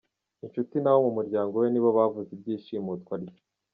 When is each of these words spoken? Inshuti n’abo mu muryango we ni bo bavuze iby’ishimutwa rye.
Inshuti 0.43 0.75
n’abo 0.79 0.99
mu 1.05 1.11
muryango 1.17 1.53
we 1.61 1.67
ni 1.69 1.79
bo 1.83 1.89
bavuze 1.97 2.29
iby’ishimutwa 2.33 3.13
rye. 3.23 3.39